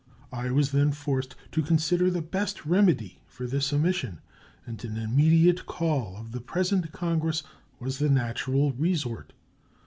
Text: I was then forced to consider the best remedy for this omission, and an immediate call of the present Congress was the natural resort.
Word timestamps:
I 0.33 0.49
was 0.49 0.71
then 0.71 0.91
forced 0.93 1.35
to 1.51 1.61
consider 1.61 2.09
the 2.09 2.23
best 2.23 2.65
remedy 2.65 3.19
for 3.27 3.45
this 3.45 3.71
omission, 3.71 4.19
and 4.65 4.83
an 4.83 4.97
immediate 4.97 5.67
call 5.67 6.17
of 6.17 6.31
the 6.31 6.41
present 6.41 6.91
Congress 6.91 7.43
was 7.79 7.99
the 7.99 8.09
natural 8.09 8.71
resort. 8.71 9.31